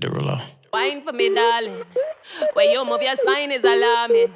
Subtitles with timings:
[0.00, 0.38] Derulo.
[0.72, 1.82] Wine for me, darling.
[2.52, 4.30] Where you move your spine is alarming.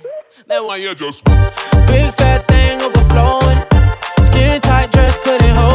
[0.48, 3.58] Man, why you just big fat thing overflowing?
[4.26, 5.69] Skin tight dress couldn't hold.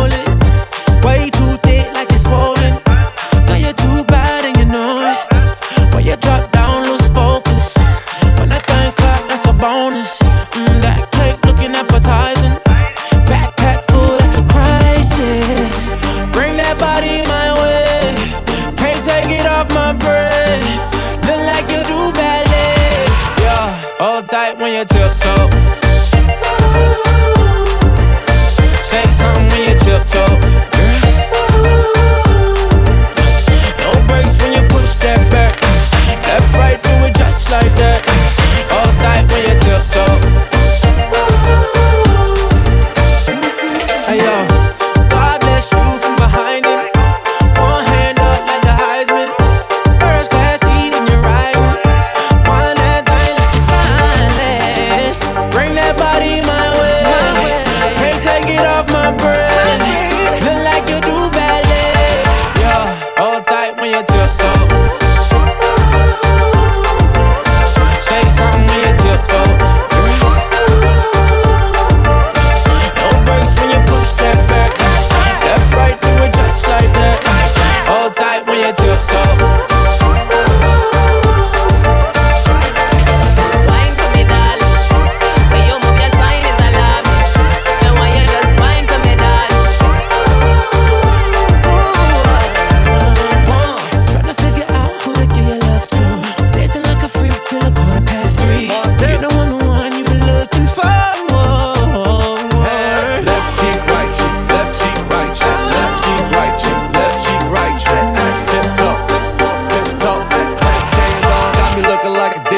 [24.36, 25.85] tight when you tiptoe.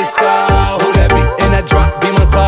[0.07, 0.77] sky.
[0.81, 1.21] Who that be?
[1.45, 2.46] In that drop, be my side.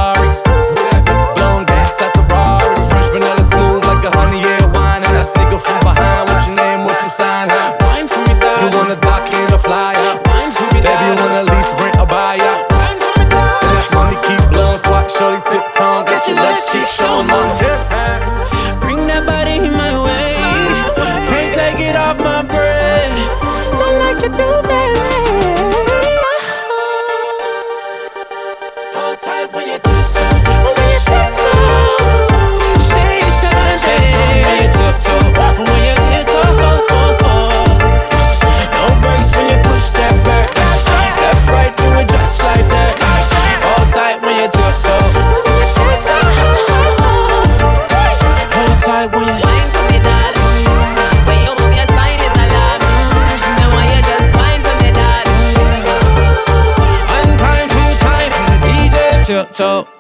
[59.30, 59.99] tiptoe